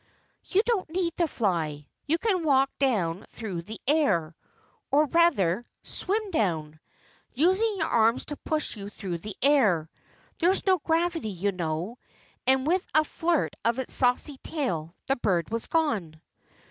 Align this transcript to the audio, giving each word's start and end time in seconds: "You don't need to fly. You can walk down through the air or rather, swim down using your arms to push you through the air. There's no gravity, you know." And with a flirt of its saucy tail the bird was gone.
"You 0.45 0.63
don't 0.65 0.89
need 0.89 1.15
to 1.17 1.27
fly. 1.27 1.85
You 2.07 2.17
can 2.17 2.43
walk 2.43 2.71
down 2.79 3.23
through 3.29 3.61
the 3.61 3.79
air 3.85 4.35
or 4.89 5.05
rather, 5.05 5.63
swim 5.83 6.31
down 6.31 6.79
using 7.35 7.75
your 7.77 7.85
arms 7.87 8.25
to 8.25 8.35
push 8.37 8.75
you 8.75 8.89
through 8.89 9.19
the 9.19 9.35
air. 9.43 9.91
There's 10.39 10.65
no 10.65 10.79
gravity, 10.79 11.29
you 11.29 11.51
know." 11.51 11.99
And 12.47 12.65
with 12.65 12.83
a 12.95 13.03
flirt 13.03 13.55
of 13.63 13.77
its 13.77 13.93
saucy 13.93 14.37
tail 14.39 14.95
the 15.05 15.17
bird 15.17 15.51
was 15.51 15.67
gone. 15.67 16.19